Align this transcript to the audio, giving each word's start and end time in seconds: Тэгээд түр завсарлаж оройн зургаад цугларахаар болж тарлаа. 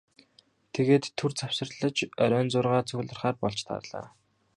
Тэгээд 0.73 1.05
түр 1.17 1.31
завсарлаж 1.39 1.97
оройн 2.25 2.47
зургаад 2.53 2.87
цугларахаар 2.89 3.35
болж 3.41 3.59
тарлаа. 3.67 4.07